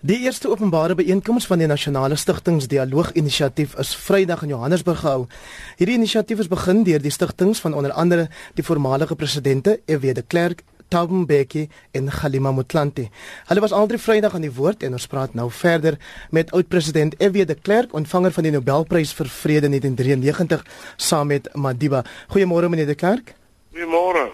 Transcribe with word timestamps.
Die 0.00 0.22
eerste 0.24 0.48
openbare 0.48 0.94
byeenkoms 0.96 1.44
van 1.46 1.60
die 1.60 1.66
Nasionale 1.68 2.16
Stigtings 2.16 2.64
Dialoog 2.72 3.10
Inisiatief 3.12 3.74
is 3.76 3.90
Vrydag 3.96 4.42
in 4.42 4.48
Johannesburg 4.48 5.02
gehou. 5.02 5.26
Hierdie 5.76 5.98
inisiatief 5.98 6.40
is 6.40 6.48
begin 6.48 6.80
deur 6.86 7.02
die 7.04 7.12
stigtings 7.12 7.60
van 7.60 7.76
onder 7.76 7.92
andere 7.92 8.30
die 8.56 8.64
voormalige 8.64 9.14
presidente 9.14 9.80
F.W. 9.84 10.14
de 10.16 10.22
Klerk, 10.22 10.62
Thabo 10.88 11.14
Mbeki 11.14 11.66
en 11.92 12.08
Kgalema 12.08 12.50
Motlanthe. 12.50 13.10
Hulle 13.46 13.60
was 13.60 13.76
altyd 13.76 14.00
Vrydag 14.00 14.34
aan 14.34 14.48
die 14.48 14.54
woord 14.56 14.88
en 14.88 14.96
ons 14.96 15.06
praat 15.06 15.36
nou 15.36 15.50
verder 15.52 16.00
met 16.30 16.48
oud-president 16.56 17.14
F.W. 17.18 17.44
de 17.44 17.58
Klerk, 17.60 17.92
ontvanger 17.92 18.32
van 18.32 18.48
die 18.48 18.56
Nobelprys 18.56 19.12
vir 19.12 19.28
Vrede 19.28 19.68
in 19.68 19.76
1993 19.76 20.64
saam 20.96 21.28
met 21.28 21.52
Madiba. 21.52 22.06
Goeiemôre 22.32 22.72
meneer 22.72 22.88
de 22.88 22.96
Klerk. 22.96 23.34
Goeiemôre. 23.76 24.30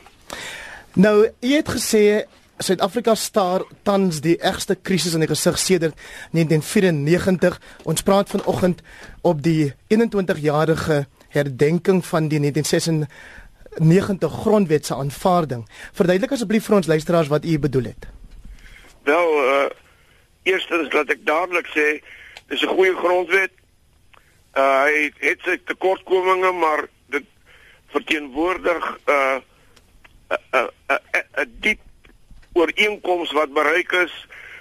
Nou, 0.95 1.27
u 1.27 1.55
het 1.59 1.75
gesê 1.75 2.23
Suid-Afrika 2.59 3.15
staar 3.15 3.63
tans 3.85 4.23
die 4.25 4.39
ergste 4.41 4.77
krisis 4.81 5.13
in 5.13 5.21
die 5.21 5.29
gesig 5.29 5.59
sedert 5.61 5.99
1994. 6.33 7.59
Ons 7.85 8.03
praat 8.03 8.31
vanoggend 8.33 8.81
op 9.21 9.43
die 9.45 9.75
21-jarige 9.93 11.05
herdenking 11.37 12.01
van 12.05 12.29
die 12.33 12.41
1996 12.41 14.33
grondwet 14.41 14.87
se 14.87 14.95
aanvaarding. 14.97 15.67
Verduidelik 15.93 16.33
asseblief 16.33 16.65
vir 16.65 16.79
ons 16.81 16.89
luisteraars 16.89 17.29
wat 17.29 17.45
u 17.45 17.59
bedoel 17.59 17.93
het. 17.93 18.09
Wel, 19.05 19.29
uh 19.45 19.69
eerstens 20.47 20.93
laat 20.95 21.11
ek 21.11 21.27
dadelik 21.27 21.67
sê 21.75 22.01
dis 22.49 22.63
'n 22.63 22.73
goeie 22.73 22.97
grondwet. 22.97 23.53
Uh 24.57 24.83
hy 24.87 25.13
het 25.21 25.41
sy 25.45 25.59
tekortkominge, 25.65 26.53
maar 26.53 26.89
dit 27.13 27.27
verteenwoordig 27.93 28.85
uh 29.07 29.39
'n 30.33 30.69
'n 30.89 31.01
'n 31.43 31.53
diep 31.61 31.81
ooreenkoms 32.57 33.33
wat 33.37 33.53
bereik 33.55 33.93
is 33.93 34.15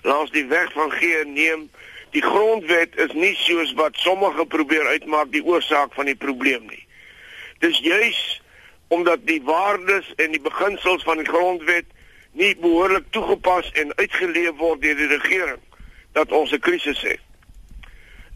langs 0.06 0.32
die 0.32 0.46
weg 0.52 0.72
van 0.76 0.92
gee 0.92 1.18
en 1.24 1.34
neem. 1.34 1.70
Die 2.16 2.24
grondwet 2.24 2.96
is 2.96 3.14
nie 3.14 3.34
soos 3.36 3.74
wat 3.80 3.98
sommige 4.00 4.46
probeer 4.46 4.88
uitmaak 4.88 5.32
die 5.32 5.44
oorsaak 5.44 5.94
van 5.98 6.06
die 6.12 6.16
probleem 6.16 6.68
nie. 6.70 6.84
Dis 7.60 7.80
juis 7.84 8.42
omdat 8.94 9.26
die 9.26 9.42
waardes 9.44 10.12
en 10.22 10.32
die 10.32 10.42
beginsels 10.42 11.04
van 11.04 11.18
die 11.18 11.28
grondwet 11.28 11.88
nie 12.38 12.54
behoorlik 12.62 13.08
toegepas 13.16 13.72
en 13.72 13.96
uitgeleef 13.96 14.58
word 14.60 14.84
deur 14.84 14.98
die 15.00 15.12
regering 15.18 15.62
dat 16.14 16.32
ons 16.32 16.52
'n 16.52 16.60
krisis 16.60 17.02
het. 17.02 17.24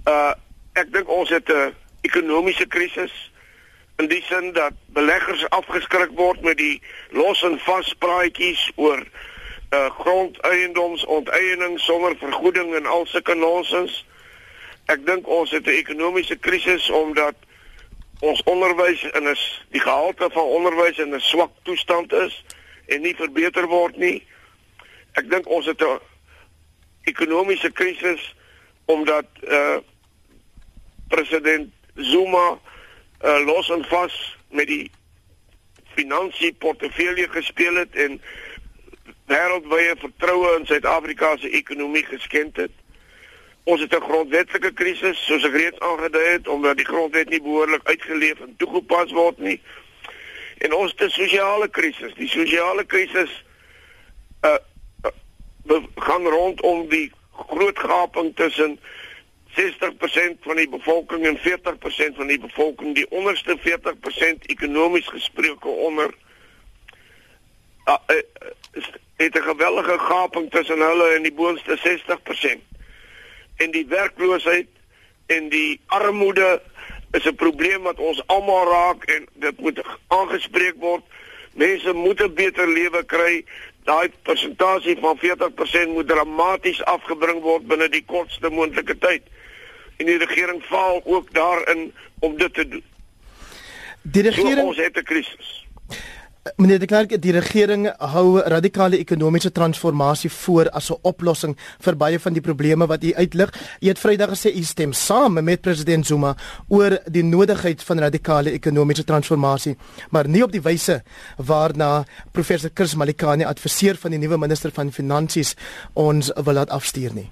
Uh 0.07 0.33
ek 0.73 0.91
dink 0.93 1.09
ons 1.09 1.29
het 1.29 1.49
'n 1.49 1.73
ekonomiese 2.01 2.65
krisis 2.65 3.13
in 3.99 4.07
die 4.07 4.23
sin 4.23 4.53
dat 4.53 4.73
beleggers 4.95 5.49
afgeskrik 5.49 6.11
word 6.15 6.41
met 6.41 6.57
die 6.57 6.81
los 7.09 7.43
en 7.43 7.59
vas 7.59 7.93
praatjies 7.99 8.71
oor 8.75 9.03
uh, 9.69 9.89
grondeiendomsonteiening 9.99 11.79
sonder 11.79 12.17
vergoeding 12.17 12.75
en 12.75 12.85
al 12.85 13.05
sulke 13.05 13.35
nonsens. 13.35 14.05
Ek 14.85 15.05
dink 15.05 15.27
ons 15.27 15.51
het 15.51 15.65
'n 15.65 15.77
ekonomiese 15.83 16.37
krisis 16.37 16.89
omdat 16.89 17.35
ons 18.19 18.43
onderwys 18.43 19.03
in 19.03 19.27
'n 19.27 19.37
die 19.69 19.81
gehalte 19.81 20.29
van 20.31 20.43
onderwys 20.43 20.97
in 20.97 21.15
'n 21.15 21.19
swak 21.19 21.51
toestand 21.63 22.13
is 22.13 22.43
en 22.87 23.01
nie 23.01 23.15
verbeter 23.15 23.67
word 23.67 23.97
nie. 23.97 24.25
Ek 25.13 25.29
dink 25.29 25.47
ons 25.47 25.65
het 25.65 25.81
'n 25.81 25.99
ekonomiese 27.03 27.71
krisis 27.71 28.35
omdat 28.85 29.25
uh 29.43 29.77
president 31.09 31.71
Zuma 31.95 32.59
uh, 33.21 33.45
los 33.45 33.69
en 33.69 33.85
vas 33.85 34.37
met 34.49 34.67
die 34.67 34.91
finansie 35.93 36.53
portefeulje 36.53 37.27
gespeel 37.29 37.75
het 37.75 37.95
en 37.95 38.21
wêreldwye 39.29 39.95
vertroue 40.01 40.55
in 40.57 40.65
Suid-Afrika 40.65 41.37
se 41.37 41.49
ekonomie 41.49 42.05
geskend 42.05 42.57
het. 42.57 42.71
Ons 43.63 43.81
het 43.81 43.93
'n 43.93 44.01
grondwetlike 44.01 44.73
krisis, 44.73 45.25
soos 45.25 45.43
ek 45.43 45.53
reeds 45.53 45.79
aangedui 45.79 46.27
het, 46.27 46.47
omdat 46.47 46.77
die 46.77 46.85
grondwet 46.85 47.29
nie 47.29 47.41
behoorlik 47.41 47.83
uitgeleef 47.83 48.39
en 48.39 48.55
toegepas 48.57 49.11
word 49.11 49.37
nie. 49.37 49.61
En 50.57 50.73
ons 50.73 50.91
het 50.91 51.01
'n 51.01 51.09
sosiale 51.09 51.69
krisis. 51.69 52.13
Die 52.13 52.27
sosiale 52.27 52.85
krisis 52.85 53.43
uh, 54.41 54.57
uh 55.65 55.83
gaan 55.95 56.25
rondom 56.25 56.89
die 56.89 57.11
groot 57.31 57.79
gaping 57.79 58.35
tussen 58.35 58.79
60% 59.53 60.41
van 60.41 60.55
die 60.55 60.69
bevolking 60.69 61.25
en 61.25 61.37
40% 61.37 62.15
van 62.15 62.27
die 62.27 62.39
bevolking, 62.39 62.95
die 62.95 63.09
onderste 63.11 63.57
40% 63.59 64.45
ekonomies 64.45 65.07
gesproke 65.07 65.67
onder 65.67 66.13
uh, 67.85 67.95
uh, 68.07 68.83
het 69.23 69.35
'n 69.35 69.41
geweldige 69.51 69.99
gaping 69.99 70.51
tussen 70.51 70.79
hulle 70.79 71.07
en 71.15 71.21
die 71.21 71.33
boonste 71.33 71.77
60%. 71.77 72.61
En 73.55 73.71
die 73.71 73.85
werkloosheid 73.87 74.67
en 75.25 75.49
die 75.49 75.81
armoede 75.85 76.61
is 77.11 77.25
'n 77.25 77.35
probleem 77.35 77.81
wat 77.81 77.99
ons 77.99 78.27
almal 78.27 78.71
raak 78.71 79.03
en 79.03 79.27
dit 79.33 79.59
moet 79.59 79.81
aangespreek 80.07 80.75
word. 80.77 81.03
Mense 81.53 81.93
moet 81.93 82.21
'n 82.21 82.33
beter 82.33 82.67
lewe 82.67 83.03
kry. 83.05 83.45
Daai 83.83 84.11
persentasie 84.21 84.97
van 84.99 85.17
40% 85.17 85.89
moet 85.89 86.07
dramaties 86.07 86.83
afgebring 86.83 87.41
word 87.41 87.67
binne 87.67 87.89
die 87.89 88.05
kortste 88.05 88.49
moontlike 88.49 88.97
tyd. 88.97 89.21
En 89.97 90.05
die 90.05 90.17
regering 90.17 90.63
faal 90.63 91.01
ook 91.05 91.33
daarin 91.33 91.93
om 92.19 92.37
dit 92.37 92.53
te 92.53 92.67
doen. 92.67 92.83
Die 94.01 94.23
regering 94.23 94.57
so, 94.57 94.65
ons 94.65 94.77
het 94.77 94.97
'n 94.97 95.03
krisis. 95.03 95.67
Meneer 96.55 96.79
de 96.79 96.85
Klerk, 96.85 97.13
die 97.21 97.33
regering 97.35 97.87
hou 98.13 98.39
radikale 98.39 98.97
ekonomiese 98.97 99.51
transformasie 99.51 100.29
voor 100.31 100.69
as 100.69 100.89
'n 100.89 100.99
oplossing 101.01 101.57
vir 101.79 101.95
baie 101.95 102.19
van 102.19 102.33
die 102.33 102.41
probleme 102.41 102.87
wat 102.87 103.03
u 103.03 103.13
uitlig. 103.13 103.49
U 103.81 103.87
het 103.87 103.99
Vrydag 103.99 104.29
gesê 104.29 104.55
u 104.55 104.63
stem 104.63 104.93
saam 104.93 105.43
met 105.43 105.61
president 105.61 106.05
Zuma 106.05 106.35
oor 106.67 106.99
die 107.05 107.23
nodigheid 107.23 107.83
van 107.83 107.99
radikale 107.99 108.51
ekonomiese 108.51 109.03
transformasie, 109.03 109.77
maar 110.09 110.27
nie 110.27 110.43
op 110.43 110.51
die 110.51 110.61
wyse 110.61 111.03
waarna 111.37 112.05
professor 112.31 112.69
Chris 112.73 112.95
Malikane 112.95 113.45
adviseer 113.45 113.95
van 113.95 114.11
die 114.11 114.19
nuwe 114.19 114.37
minister 114.37 114.71
van 114.71 114.91
finansies 114.91 115.55
ons 115.93 116.31
wil 116.43 116.53
laat 116.53 116.69
afstuur 116.69 117.13
nie. 117.13 117.29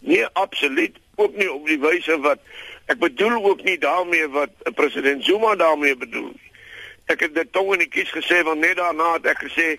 Nee, 0.00 0.26
absoluut 0.32 0.96
ook 1.14 1.36
nie 1.36 1.52
op 1.52 1.66
die 1.66 1.78
wyse 1.78 2.20
wat 2.20 2.38
ek 2.86 2.98
bedoel 2.98 3.44
ook 3.44 3.62
nie 3.62 3.78
daarmee 3.78 4.28
wat 4.28 4.50
president 4.74 5.24
Zuma 5.24 5.56
daarmee 5.56 5.96
bedoel 5.96 6.28
nie 6.28 6.49
ek 7.10 7.26
het 7.26 7.34
dit 7.34 7.52
tong 7.52 7.72
in 7.74 7.82
die 7.82 7.90
kies 7.90 8.10
gesê 8.14 8.42
want 8.46 8.62
net 8.62 8.78
daarna 8.78 9.16
het 9.16 9.26
ek 9.32 9.44
gesê 9.48 9.74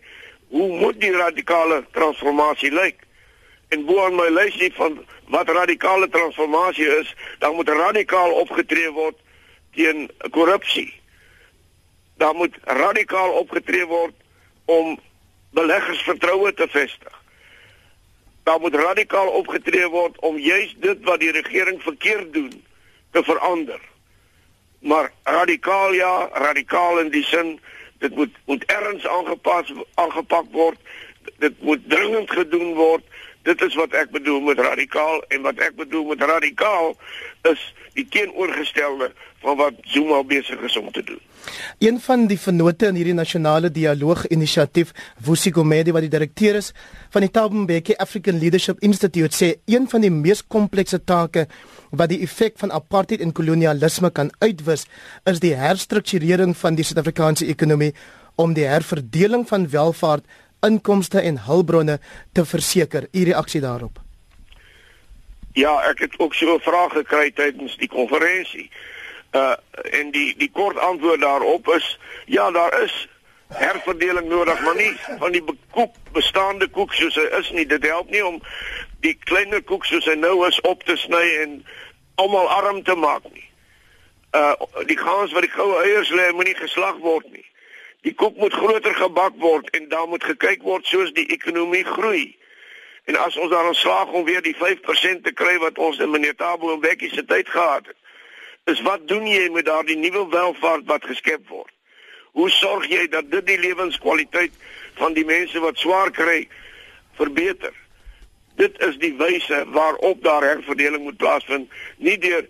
hoe 0.52 0.68
moet 0.82 1.00
die 1.00 1.14
radikale 1.16 1.84
transformasie 1.96 2.72
lyk? 2.76 3.04
En 3.72 3.86
bo 3.88 4.04
aan 4.04 4.18
my 4.20 4.28
lysie 4.36 4.72
van 4.76 4.98
wat 5.32 5.50
radikale 5.50 6.10
transformasie 6.12 6.88
is, 7.00 7.14
dan 7.40 7.56
moet 7.56 7.70
radikaal 7.70 8.34
opgetree 8.42 8.90
word 8.92 9.16
teen 9.76 10.10
korrupsie. 10.36 10.90
Daar 12.20 12.36
moet 12.36 12.58
radikaal 12.64 13.32
opgetree 13.40 13.86
word 13.88 14.16
om 14.66 15.00
beleggers 15.56 16.02
vertroue 16.04 16.54
te 16.54 16.68
vestig. 16.68 17.16
Daar 18.44 18.60
moet 18.60 18.76
radikaal 18.76 19.32
opgetree 19.40 19.88
word 19.88 20.20
om 20.20 20.38
juis 20.38 20.76
dit 20.84 21.08
wat 21.08 21.24
die 21.24 21.32
regering 21.32 21.80
verkeerd 21.82 22.34
doen 22.34 22.52
te 23.12 23.24
verander 23.24 23.91
maar 24.82 25.12
radikaal 25.24 25.94
ja, 25.94 26.30
radikaal 26.34 27.00
in 27.00 27.10
die 27.10 27.24
sin 27.24 27.60
dit 28.02 28.16
moet 28.16 28.36
moet 28.46 28.66
erns 28.66 29.08
aangepas 29.08 29.74
aangepak 29.94 30.46
word. 30.52 30.78
Dit 31.38 31.62
moet 31.62 31.90
dringend 31.90 32.32
gedoen 32.32 32.74
word. 32.74 33.04
Dit 33.44 33.62
is 33.66 33.76
wat 33.76 33.94
ek 33.98 34.12
bedoel 34.14 34.40
met 34.46 34.60
radikaal 34.62 35.24
en 35.34 35.42
wat 35.42 35.62
ek 35.66 35.76
bedoel 35.76 36.12
met 36.14 36.22
radikaal 36.22 36.94
is 37.50 37.62
die 37.98 38.06
teenoorgestelde 38.08 39.10
van 39.42 39.58
wat 39.58 39.80
Zuma 39.90 40.22
besig 40.24 40.62
is 40.62 40.78
om 40.78 40.92
te 40.92 41.04
doen. 41.04 41.20
Een 41.82 41.98
van 42.00 42.28
die 42.30 42.38
vennote 42.40 42.92
in 42.92 43.00
hierdie 43.00 43.18
nasionale 43.18 43.72
dialoog 43.74 44.28
inisiatief, 44.30 44.94
Vusi 45.26 45.52
Gomedi 45.52 45.92
wat 45.96 46.06
die 46.06 46.14
direkteur 46.14 46.60
is 46.62 46.70
van 47.10 47.26
die 47.26 47.32
Thabo 47.34 47.64
Mbeki 47.64 47.98
African 47.98 48.38
Leadership 48.40 48.80
Institute 48.86 49.36
sê 49.36 49.56
een 49.66 49.90
van 49.90 50.06
die 50.06 50.14
mees 50.14 50.46
komplekse 50.46 51.02
take 51.04 51.48
wat 51.90 52.14
die 52.14 52.22
effek 52.24 52.62
van 52.62 52.72
apartheid 52.72 53.26
en 53.26 53.34
kolonialisme 53.36 54.12
kan 54.16 54.30
uitwis, 54.40 54.86
is 55.28 55.42
die 55.44 55.56
herstrukturering 55.58 56.54
van 56.58 56.78
die 56.78 56.86
Suid-Afrikaanse 56.88 57.50
ekonomie 57.52 57.92
om 58.40 58.54
die 58.56 58.70
herverdeling 58.70 59.44
van 59.50 59.68
welvaart, 59.74 60.24
inkomste 60.66 61.20
en 61.20 61.40
hulpbronne 61.48 62.00
te 62.32 62.46
verseker. 62.46 63.08
U 63.12 63.24
reaksie 63.24 63.62
daarop? 63.62 64.00
Ja, 65.54 65.82
ek 65.90 66.00
het 66.00 66.20
ook 66.20 66.34
so 66.34 66.56
'n 66.56 66.60
vraag 66.60 66.92
gekry 66.92 67.32
tydens 67.32 67.78
die 67.78 67.88
konferensie. 67.88 68.70
Uh 69.32 69.56
en 69.92 70.12
die 70.12 70.38
die 70.38 70.52
kort 70.52 70.78
antwoord 70.78 71.22
daarop 71.22 71.68
is 71.68 72.00
ja, 72.26 72.52
daar 72.52 72.82
is 72.82 73.08
herverdeling 73.48 74.28
nodig, 74.28 74.62
maar 74.62 74.76
nie 74.76 74.96
van 75.20 75.32
die 75.32 75.44
koek 75.72 75.96
bestaande 76.12 76.68
koek 76.68 76.94
soos 76.94 77.16
hy 77.16 77.28
is 77.40 77.52
nie. 77.52 77.66
Dit 77.66 77.86
help 77.88 78.10
nie 78.10 78.26
om 78.26 78.42
die 79.00 79.18
kleiner 79.24 79.64
koek 79.64 79.86
soos 79.86 80.06
hy 80.06 80.16
nou 80.16 80.48
is 80.48 80.62
op 80.62 80.84
te 80.84 80.96
sny 80.96 81.24
en 81.44 81.66
almal 82.16 82.50
arm 82.50 82.84
te 82.84 82.96
maak 82.96 83.24
nie. 83.34 83.48
Uh 84.32 84.54
die 84.88 84.98
gans 84.98 85.32
wat 85.32 85.42
die 85.42 85.52
goue 85.52 85.84
eiers 85.84 86.10
lê, 86.10 86.32
moenie 86.32 86.56
geslag 86.56 87.00
word 87.04 87.28
nie. 87.32 87.46
Die 88.02 88.14
koek 88.14 88.38
moet 88.38 88.54
groter 88.54 88.96
gebak 88.96 89.34
word 89.38 89.70
en 89.78 89.90
dan 89.90 90.10
moet 90.10 90.24
gekyk 90.24 90.64
word 90.64 90.86
soos 90.86 91.14
die 91.14 91.28
ekonomie 91.34 91.86
groei 91.86 92.32
En 93.04 93.16
as 93.16 93.38
ons 93.38 93.50
daarin 93.50 93.74
slaag 93.74 94.12
om 94.12 94.24
weer 94.24 94.42
die 94.42 94.56
5% 94.56 95.24
te 95.24 95.34
kry 95.34 95.58
wat 95.58 95.78
ons 95.78 95.98
in 96.00 96.10
meneer 96.10 96.36
Tabo 96.36 96.76
Mbeki 96.78 97.10
se 97.10 97.26
tyd 97.26 97.50
gehad 97.50 97.88
het, 97.88 97.98
is 98.72 98.82
wat 98.86 99.08
doen 99.08 99.26
jy 99.28 99.50
met 99.50 99.66
daardie 99.66 99.98
nuwe 99.98 100.28
welvaart 100.30 100.86
wat 100.86 101.06
geskep 101.10 101.48
word? 101.50 101.74
Hoe 102.38 102.50
sorg 102.50 102.86
jy 102.88 103.08
dat 103.12 103.32
dit 103.32 103.46
die 103.48 103.58
lewenskwaliteit 103.60 104.54
van 105.00 105.18
die 105.18 105.26
mense 105.26 105.60
wat 105.60 105.82
swaar 105.82 106.12
kry 106.14 106.46
verbeter? 107.18 107.74
Dit 108.56 108.78
is 108.86 109.00
die 109.02 109.16
wyse 109.18 109.64
waarop 109.74 110.22
daar 110.24 110.46
herverdeling 110.46 111.04
moet 111.04 111.18
plaasvind, 111.18 111.74
nie 111.98 112.18
deur 112.22 112.46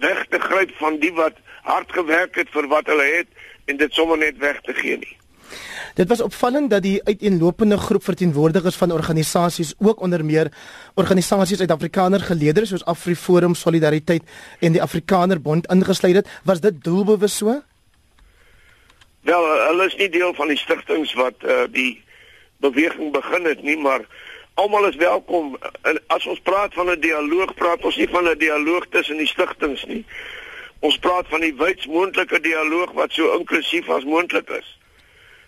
weg 0.00 0.22
te 0.30 0.38
gryp 0.38 0.70
van 0.78 1.00
die 1.02 1.12
wat 1.18 1.36
hard 1.66 1.92
gewerk 1.92 2.38
het 2.38 2.48
vir 2.54 2.70
wat 2.70 2.86
hulle 2.88 3.08
het 3.18 3.39
en 3.70 3.80
dit 3.80 3.92
sommer 3.94 4.18
net 4.18 4.38
weg 4.42 4.60
te 4.66 4.74
gee 4.74 4.98
nie. 4.98 5.16
Dit 5.98 6.08
was 6.08 6.20
opvallend 6.22 6.70
dat 6.70 6.82
die 6.82 7.00
uiteenlopende 7.04 7.78
groep 7.78 8.04
verteenwoordigers 8.04 8.76
van 8.76 8.92
organisasies 8.92 9.74
ook 9.78 10.00
onder 10.00 10.24
meer 10.24 10.52
organisasies 10.94 11.60
uit 11.60 11.70
Afrikaner 11.70 12.20
geleedere 12.20 12.66
soos 12.66 12.84
AfriForum 12.84 13.54
Solidariteit 13.54 14.22
en 14.60 14.72
die 14.72 14.82
Afrikaner 14.82 15.40
Bond 15.40 15.66
ingesluit 15.66 16.14
het. 16.14 16.28
Was 16.44 16.60
dit 16.60 16.84
doelbewus 16.84 17.36
so? 17.36 17.60
Wel, 19.20 19.44
hulle 19.66 19.86
is 19.86 19.96
nie 19.96 20.08
deel 20.08 20.34
van 20.34 20.48
die 20.48 20.56
stigtings 20.56 21.12
wat 21.18 21.42
uh, 21.44 21.66
die 21.70 22.02
beweging 22.64 23.12
begin 23.12 23.44
het 23.44 23.62
nie, 23.62 23.76
maar 23.76 24.06
almal 24.54 24.88
is 24.88 24.96
welkom. 24.96 25.56
En 25.82 26.00
as 26.06 26.26
ons 26.26 26.40
praat 26.40 26.74
van 26.74 26.90
'n 26.90 27.00
dialoog, 27.00 27.54
praat 27.54 27.84
ons 27.84 27.96
nie 27.96 28.08
van 28.08 28.28
'n 28.28 28.38
dialoog 28.38 28.86
tussen 28.90 29.16
die 29.16 29.26
stigtings 29.26 29.84
nie. 29.84 30.04
Ons 30.80 30.98
praat 30.98 31.28
van 31.28 31.40
die 31.44 31.54
wyds 31.54 31.86
moontlike 31.86 32.40
dialoog 32.40 32.92
wat 32.96 33.12
so 33.12 33.34
inklusief 33.36 33.88
as 33.92 34.04
moontlik 34.08 34.48
is. 34.56 34.68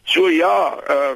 So 0.05 0.29
ja, 0.31 0.57
uh 0.89 1.15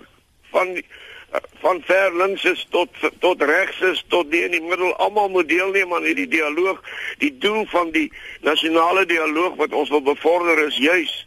van 0.50 0.76
uh, 0.76 1.42
van 1.60 1.82
ver 1.84 2.16
links 2.16 2.44
is 2.44 2.66
tot 2.70 2.88
tot 3.20 3.42
regs 3.42 3.80
is 3.80 4.04
tot 4.08 4.30
die 4.30 4.44
in 4.44 4.54
die 4.54 4.62
middel 4.62 4.94
almal 4.96 5.28
moet 5.28 5.48
deelneem 5.48 5.94
aan 5.94 6.06
hierdie 6.06 6.28
dialoog. 6.28 6.80
Die 7.18 7.32
doel 7.38 7.66
van 7.66 7.90
die 7.90 8.12
nasionale 8.40 9.06
dialoog 9.06 9.56
wat 9.60 9.72
ons 9.72 9.90
wil 9.90 10.02
bevorder 10.02 10.64
is 10.66 10.76
juis 10.76 11.26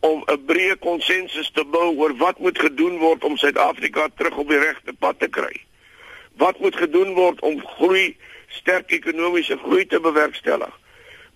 om 0.00 0.24
'n 0.26 0.44
breë 0.46 0.76
konsensus 0.80 1.50
te 1.50 1.64
bou 1.64 1.96
oor 1.96 2.16
wat 2.16 2.38
moet 2.38 2.58
gedoen 2.58 2.98
word 2.98 3.24
om 3.24 3.36
Suid-Afrika 3.36 4.08
terug 4.16 4.36
op 4.36 4.48
die 4.48 4.58
regte 4.58 4.92
pad 4.92 5.18
te 5.18 5.28
kry. 5.28 5.60
Wat 6.36 6.58
moet 6.58 6.76
gedoen 6.76 7.14
word 7.14 7.40
om 7.40 7.66
groei, 7.66 8.16
sterk 8.48 8.90
ekonomiese 8.90 9.56
groei 9.56 9.86
te 9.86 10.00
bewerkstellig? 10.00 10.79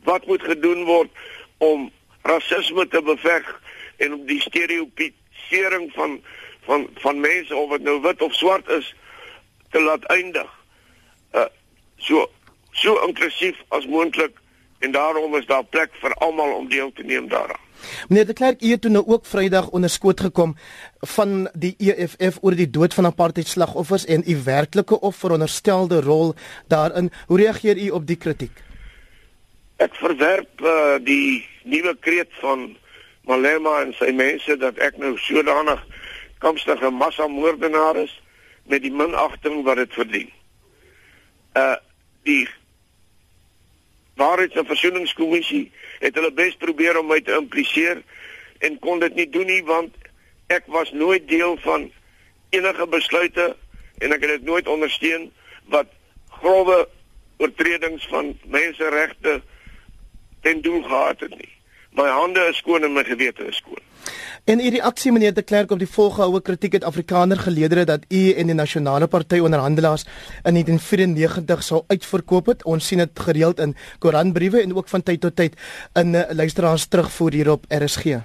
Wat 0.04 0.26
moet 0.26 0.42
gedoen 0.42 0.84
word 0.84 1.10
om 1.58 1.90
rasisme 2.22 2.88
te 2.88 3.02
beveg 3.02 3.48
en 3.96 4.14
om 4.14 4.26
die 4.26 4.40
stereotype 4.40 5.16
sering 5.48 5.90
van 5.92 6.20
van 6.64 6.88
van 6.94 7.20
mense 7.20 7.56
of 7.56 7.70
dit 7.70 7.82
nou 7.82 8.00
wit 8.00 8.22
of 8.22 8.34
swart 8.34 8.68
is 8.68 8.94
te 9.70 9.82
laat 9.82 10.04
eindig. 10.04 10.48
Uh 11.34 11.50
so 11.96 12.30
so 12.72 12.96
inklusief 13.06 13.60
as 13.68 13.86
moontlik 13.86 14.40
en 14.78 14.92
daarom 14.92 15.36
is 15.36 15.46
daar 15.46 15.64
plek 15.64 15.92
vir 16.00 16.14
almal 16.14 16.52
om 16.54 16.68
deel 16.68 16.92
te 16.92 17.02
neem 17.02 17.28
daaraan. 17.28 17.62
Meneer 18.08 18.26
de 18.26 18.32
Klerk, 18.32 18.62
u 18.62 18.70
het 18.70 18.80
toe 18.80 18.90
nou 18.90 19.04
ook 19.06 19.26
Vrydag 19.26 19.68
onder 19.68 19.90
skoot 19.90 20.20
gekom 20.20 20.56
van 21.00 21.48
die 21.52 21.74
EFF 21.78 22.38
oor 22.40 22.56
die 22.56 22.70
dood 22.70 22.94
van 22.94 23.06
apartheid 23.06 23.48
slagoffers 23.48 24.04
en 24.04 24.22
u 24.26 24.36
werklike 24.44 25.00
of 25.00 25.16
veronderstelde 25.16 26.00
rol 26.00 26.34
daarin. 26.68 27.10
Hoe 27.26 27.38
reageer 27.38 27.76
u 27.78 27.90
op 27.90 28.06
die 28.06 28.16
kritiek? 28.16 28.62
Ek 29.82 29.94
verwerp 29.98 30.62
uh, 30.62 30.96
die 31.02 31.44
nuwe 31.64 31.96
kreet 32.00 32.30
van 32.40 32.76
Malema 33.26 33.80
en 33.82 33.94
sy 33.98 34.12
mense 34.14 34.56
dat 34.60 34.78
ek 34.84 34.98
nou 35.00 35.14
sodanig 35.18 35.80
kampstige 36.44 36.90
massamoordenaar 36.92 37.96
is 38.04 38.12
met 38.70 38.84
die 38.84 38.92
minagting 38.92 39.62
wat 39.64 39.80
dit 39.82 39.96
verdien. 39.96 40.30
Uh 41.56 41.76
die 42.24 42.46
Waarheids- 44.16 44.56
en 44.56 44.64
Versoeningskommissie 44.64 45.72
het 46.00 46.14
hulle 46.14 46.30
bes 46.32 46.54
probeer 46.56 46.96
om 46.96 47.10
my 47.10 47.18
te 47.20 47.34
impliseer 47.36 47.98
en 48.64 48.78
kon 48.78 49.02
dit 49.02 49.14
nie 49.18 49.26
doen 49.28 49.48
nie 49.50 49.60
want 49.66 49.96
ek 50.54 50.68
was 50.72 50.92
nooit 50.92 51.26
deel 51.28 51.56
van 51.64 51.90
enige 52.54 52.86
besluite 52.86 53.56
en 53.98 54.14
ek 54.14 54.24
het 54.24 54.36
dit 54.38 54.46
nooit 54.48 54.70
ondersteun 54.70 55.26
wat 55.74 55.90
grouwe 56.38 56.86
oortredings 57.42 58.06
van 58.12 58.32
menseregte 58.44 59.40
ten 60.44 60.60
doel 60.60 60.82
gehad 60.82 61.20
het 61.20 61.34
nie. 61.40 61.52
My 61.94 62.08
hande 62.10 62.42
is 62.50 62.60
skoon 62.60 62.82
en 62.82 62.92
my 62.92 63.04
gewete 63.06 63.46
is 63.48 63.56
skoon. 63.62 63.82
En 64.44 64.60
u 64.60 64.68
reaksie 64.68 65.12
meneer 65.12 65.32
de 65.34 65.42
Klerk 65.42 65.70
op 65.70 65.78
die 65.80 65.88
volgehoue 65.88 66.40
kritiek 66.44 66.74
het 66.76 66.84
Afrikaner 66.84 67.38
geleedere 67.40 67.84
dat 67.88 68.02
u 68.08 68.32
en 68.32 68.50
die 68.50 68.54
nasionale 68.54 69.06
party 69.06 69.38
onderhandelaars 69.38 70.04
in 70.44 70.58
1994 70.58 71.62
sou 71.62 71.84
uitverkoop 71.86 72.50
het. 72.52 72.64
Ons 72.64 72.86
sien 72.86 73.00
dit 73.00 73.24
gereeld 73.26 73.62
in 73.64 73.76
koerantbriewe 73.98 74.60
en 74.60 74.76
ook 74.76 74.88
van 74.88 75.02
tyd 75.02 75.20
tot 75.20 75.36
tyd 75.36 75.56
in 75.94 76.14
uh, 76.14 76.26
luisteraars 76.30 76.86
terugvoer 76.86 77.32
hier 77.32 77.50
op 77.50 77.64
RSG. 77.68 78.20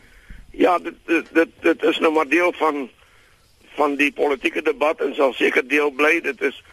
Ja, 0.52 0.80
dit 0.80 0.98
dit 1.06 1.34
dit, 1.34 1.50
dit 1.62 1.84
is 1.84 2.00
nou 2.00 2.14
maar 2.14 2.28
deel 2.28 2.52
van 2.54 2.90
van 3.78 3.96
die 3.96 4.12
politieke 4.12 4.62
debat 4.62 5.00
en 5.02 5.16
sal 5.16 5.34
seker 5.34 5.68
deel 5.68 5.92
bly. 5.92 6.20
Dit 6.22 6.42
is 6.42 6.64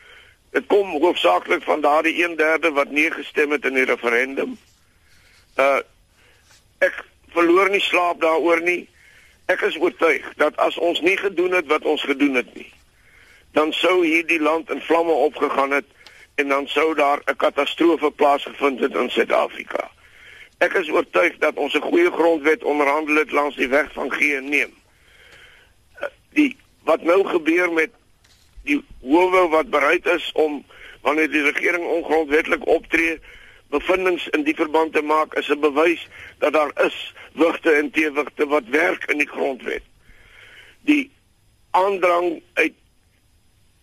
dit 0.51 0.67
kom 0.67 0.97
hoofsaaklik 0.97 1.63
van 1.63 1.81
daardie 1.81 2.17
1/3 2.25 2.73
wat 2.73 2.91
nee 2.91 3.11
gestem 3.11 3.51
het 3.51 3.65
in 3.65 3.79
die 3.79 3.85
referendum. 3.85 4.59
Uh 5.57 5.81
ek 6.85 7.05
verloor 7.33 7.71
nie 7.73 7.81
slaap 7.81 8.21
daaroor 8.21 8.61
nie. 8.61 8.89
Ek 9.49 9.63
is 9.65 9.77
oortuig 9.81 10.25
dat 10.37 10.57
as 10.61 10.77
ons 10.77 11.01
nie 11.01 11.17
gedoen 11.17 11.53
het 11.57 11.67
wat 11.67 11.85
ons 11.85 12.03
gedoen 12.05 12.35
het 12.35 12.49
nie, 12.55 12.69
dan 13.57 13.73
sou 13.73 14.05
hierdie 14.05 14.41
land 14.41 14.71
in 14.71 14.83
vlamme 14.85 15.13
opgegaan 15.29 15.73
het 15.73 15.87
en 16.37 16.49
dan 16.53 16.67
sou 16.69 16.95
daar 16.95 17.23
'n 17.25 17.37
katastrofe 17.37 18.11
plaasgevind 18.11 18.81
het 18.81 18.95
in 18.95 19.11
Suid-Afrika. 19.11 19.91
Ek 20.59 20.73
is 20.73 20.89
oortuig 20.89 21.37
dat 21.39 21.57
ons 21.57 21.75
'n 21.75 21.89
goeie 21.89 22.11
grondwet 22.11 22.65
onderhandel 22.65 23.15
het 23.15 23.31
langs 23.31 23.57
die 23.57 23.69
weg 23.69 23.93
van 23.93 24.13
gee 24.13 24.37
en 24.37 24.49
neem. 24.49 24.73
Die 26.33 26.57
wat 26.85 27.03
nou 27.03 27.25
gebeur 27.25 27.73
met 27.73 27.91
die 28.63 28.85
howe 29.03 29.49
wat 29.49 29.71
bereid 29.71 30.07
is 30.07 30.33
om 30.33 30.65
wanneer 31.01 31.31
die 31.31 31.43
regering 31.43 31.85
ongrondwettig 31.85 32.61
optree 32.61 33.21
bevindings 33.71 34.29
in 34.29 34.45
die 34.45 34.55
verband 34.55 34.93
te 34.93 35.03
maak 35.03 35.35
is 35.35 35.49
'n 35.49 35.61
bewys 35.61 36.09
dat 36.39 36.53
daar 36.53 36.73
is 36.85 37.15
wigte 37.33 37.71
en 37.71 37.91
teewigte 37.91 38.47
wat 38.47 38.65
werk 38.69 39.05
in 39.05 39.19
die 39.19 39.29
grondwet. 39.29 39.83
Die 40.81 41.11
aandrang 41.71 42.43
uit 42.53 42.73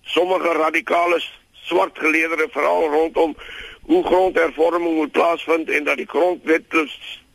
sommige 0.02 0.52
radikale 0.52 1.22
swart 1.52 2.00
geleedere 2.00 2.48
veral 2.52 2.90
rondom 2.90 3.36
hoe 3.82 4.04
grondhervorming 4.04 4.96
moet 4.96 5.12
plaasvind 5.12 5.70
en 5.70 5.84
dat 5.84 5.98
die 5.98 6.10
grondwet 6.10 6.64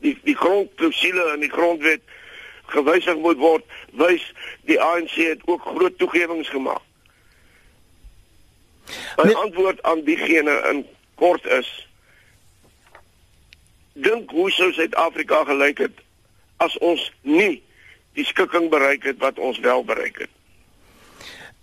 die 0.01 0.19
die 0.23 0.37
grondklousule 0.37 1.33
in 1.35 1.41
die 1.41 1.51
grondwet 1.51 2.01
gewysig 2.67 3.17
moet 3.17 3.37
word, 3.41 3.65
wys 3.97 4.25
die 4.69 4.81
ANC 4.81 5.11
het 5.11 5.41
ook 5.45 5.65
groot 5.65 5.99
toegewings 5.99 6.49
gemaak. 6.49 6.83
My 9.17 9.25
nee. 9.25 9.37
antwoord 9.37 9.83
aan 9.83 10.05
diegene 10.05 10.61
in 10.71 10.87
kort 11.15 11.47
is 11.47 11.88
dink 14.03 14.31
hoe 14.31 14.51
sou 14.51 14.73
Suid-Afrika 14.73 15.45
gelyk 15.49 15.79
het 15.87 16.03
as 16.63 16.75
ons 16.85 17.03
nie 17.23 17.59
die 18.19 18.27
skikking 18.27 18.69
bereik 18.71 19.07
het 19.07 19.21
wat 19.23 19.39
ons 19.39 19.59
wel 19.63 19.85
bereik 19.87 20.25
het. 20.25 20.33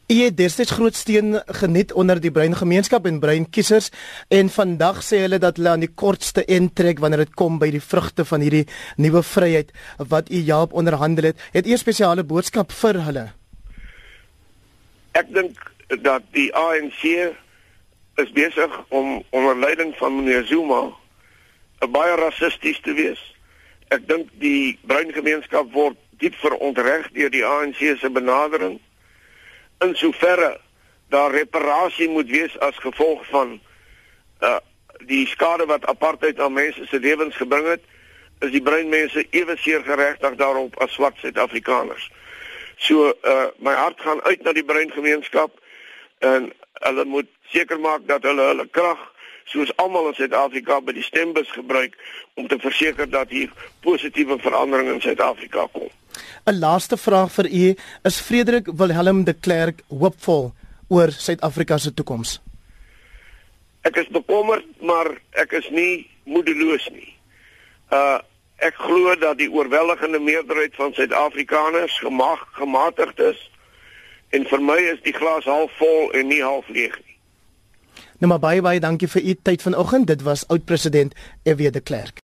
Jy 0.06 0.28
het 0.28 0.36
destyds 0.38 0.76
groot 0.78 0.94
steun 0.94 1.40
geniet 1.58 1.90
onder 1.98 2.20
die 2.22 2.30
bruin 2.32 2.54
gemeenskap 2.54 3.08
en 3.10 3.18
bruin 3.20 3.48
kiesers 3.50 3.90
en 4.30 4.52
vandag 4.54 5.00
sê 5.02 5.24
hulle 5.24 5.40
dat 5.42 5.58
hulle 5.58 5.72
aan 5.74 5.82
die 5.82 5.90
kortste 5.90 6.44
end 6.46 6.76
trek 6.78 7.02
wanneer 7.02 7.24
dit 7.24 7.34
kom 7.34 7.58
by 7.58 7.72
die 7.74 7.82
vrugte 7.82 8.26
van 8.30 8.46
hierdie 8.46 8.68
nuwe 9.02 9.24
vryheid 9.26 9.74
wat 9.98 10.30
u 10.30 10.44
Jaap 10.46 10.78
onderhandel 10.78 11.32
het. 11.32 11.42
Het 11.58 11.66
u 11.68 11.74
'n 11.74 11.82
spesiale 11.82 12.24
boodskap 12.24 12.72
vir 12.72 13.02
hulle? 13.08 13.26
Ek 15.14 15.34
dink 15.34 15.58
dat 16.02 16.22
die 16.32 16.54
ANC 16.54 17.34
is 18.16 18.32
besig 18.32 18.72
om 18.90 19.24
onder 19.32 19.58
leiding 19.60 19.96
van 19.98 20.16
meneer 20.16 20.46
Zuma 20.46 20.94
baie 21.80 22.16
rassisties 22.16 22.80
te 22.82 22.94
wees. 22.94 23.22
Ek 23.94 24.08
dink 24.08 24.30
die 24.42 24.78
bruin 24.88 25.12
gemeenskap 25.14 25.72
word 25.74 25.98
diep 26.22 26.36
verontreg 26.42 27.10
deur 27.14 27.32
die 27.32 27.46
ANC 27.46 27.82
se 28.00 28.10
benadering. 28.10 28.80
In 29.84 29.96
soverre 29.96 30.56
daar 31.14 31.32
reparasie 31.32 32.10
moet 32.10 32.30
wees 32.30 32.56
as 32.60 32.78
gevolg 32.84 33.26
van 33.32 33.60
uh 34.42 34.58
die 35.06 35.26
skade 35.28 35.66
wat 35.68 35.86
apartheid 35.92 36.40
aan 36.40 36.54
mense 36.56 36.86
se 36.88 37.00
lewens 37.00 37.36
gebring 37.36 37.66
het, 37.68 37.82
is 38.40 38.52
die 38.52 38.62
bruin 38.64 38.88
mense 38.90 39.26
ewe 39.36 39.58
seer 39.60 39.84
geregtig 39.84 40.38
daarop 40.40 40.78
as 40.82 40.94
swart 40.96 41.20
Suid-Afrikaners. 41.20 42.08
So 42.78 43.12
uh 43.12 43.52
my 43.60 43.74
hart 43.76 44.00
gaan 44.02 44.24
uit 44.24 44.42
na 44.44 44.54
die 44.56 44.64
bruin 44.64 44.92
gemeenskap 44.92 45.52
en 46.20 46.48
hulle 46.88 47.06
moet 47.06 47.30
seker 47.52 47.80
maak 47.80 48.08
dat 48.08 48.24
hulle 48.24 48.48
hulle 48.54 48.68
krag 48.72 49.04
soos 49.46 49.72
almal 49.82 50.10
in 50.12 50.18
Suid-Afrika 50.18 50.80
by 50.82 50.96
die 50.98 51.06
stembus 51.06 51.52
gebruik 51.54 51.96
om 52.36 52.48
te 52.48 52.58
verseker 52.60 53.10
dat 53.10 53.30
hier 53.30 53.52
positiewe 53.86 54.40
verandering 54.42 54.96
in 54.96 55.02
Suid-Afrika 55.02 55.68
kom. 55.72 55.90
'n 56.46 56.60
laaste 56.60 56.98
vraag 56.98 57.32
vir 57.32 57.48
u, 57.52 57.76
is 58.04 58.20
Frederik 58.20 58.68
Willem 58.78 59.24
de 59.24 59.34
Klerk 59.34 59.82
hoopvol 59.90 60.54
oor 60.88 61.12
Suid-Afrika 61.12 61.78
se 61.78 61.94
toekoms? 61.94 62.40
Ek 63.82 63.96
is 63.96 64.08
bekommerd, 64.08 64.66
maar 64.82 65.10
ek 65.32 65.52
is 65.52 65.70
nie 65.70 66.08
moedeloos 66.24 66.90
nie. 66.92 67.14
Uh 67.92 68.20
ek 68.64 68.78
glo 68.80 69.16
dat 69.20 69.36
die 69.38 69.52
oorweldigende 69.52 70.20
meerderheid 70.20 70.76
van 70.80 70.94
Suid-Afrikaners 70.94 72.00
gemaag 72.00 72.40
gematigd 72.56 73.20
is 73.20 73.42
en 74.32 74.46
vir 74.48 74.62
my 74.64 74.78
is 74.94 75.02
die 75.04 75.14
glas 75.14 75.44
half 75.44 75.74
vol 75.76 76.14
en 76.16 76.32
nie 76.32 76.40
half 76.44 76.70
leeg 76.72 76.96
nie. 76.96 77.15
Nou 78.18 78.32
maar 78.32 78.40
baie 78.40 78.62
baie 78.62 78.80
dankie 78.80 79.08
vir 79.08 79.24
u 79.24 79.36
tyd 79.42 79.62
vanoggend. 79.62 80.08
Dit 80.08 80.22
was 80.22 80.48
oud 80.48 80.66
president 80.66 81.14
F.W. 81.44 81.72
de 81.72 81.80
Klerk. 81.80 82.24